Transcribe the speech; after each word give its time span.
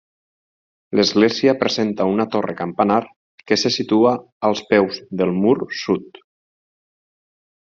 L'església 0.99 1.53
presenta 1.63 2.07
una 2.13 2.25
torre 2.35 2.55
campanar, 2.63 2.99
que 3.51 3.59
se 3.65 3.73
situa 3.77 4.15
als 4.49 4.65
peus 4.73 4.99
del 5.21 5.37
mur 5.45 5.55
sud. 5.85 6.23